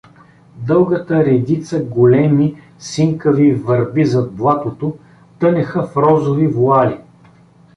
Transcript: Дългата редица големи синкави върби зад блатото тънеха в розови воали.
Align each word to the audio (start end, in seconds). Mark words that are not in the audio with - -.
Дългата 0.67 1.25
редица 1.25 1.79
големи 1.79 2.61
синкави 2.79 3.53
върби 3.53 4.05
зад 4.05 4.31
блатото 4.33 4.97
тънеха 5.39 5.87
в 5.87 5.97
розови 5.97 6.47
воали. 6.47 6.99